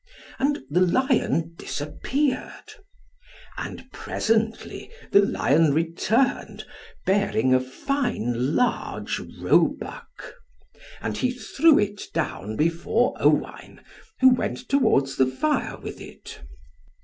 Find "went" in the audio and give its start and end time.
14.33-14.67